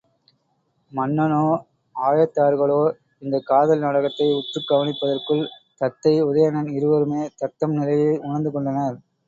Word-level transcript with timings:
மன்னனோ, 0.91 1.41
ஆயத்தார்களோ 1.95 2.79
இந்தக் 3.19 3.45
காதல் 3.45 3.79
நாடகத்தை 3.79 4.27
உற்றுக் 4.33 4.67
கவனிப்பதற்குள் 4.71 5.45
தத்தை, 5.81 6.15
உதயணன் 6.23 6.69
இருவருமே 6.71 7.23
தத்தம்நிலையை 7.39 8.19
உணர்ந்து 8.19 8.51
கொண்டனர். 8.51 8.99